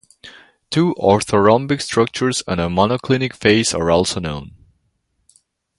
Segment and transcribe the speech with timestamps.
[0.71, 4.55] Two orthorhombic structures and a monoclinic phase are also known.